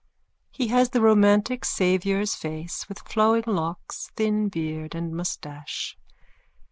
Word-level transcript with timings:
He 0.49 0.69
has 0.69 0.89
the 0.89 0.99
romantic 0.99 1.63
Saviour's 1.63 2.33
face 2.33 2.89
with 2.89 3.01
flowing 3.07 3.43
locks, 3.45 4.09
thin 4.15 4.49
beard 4.49 4.95
and 4.95 5.13
moustache. 5.15 5.95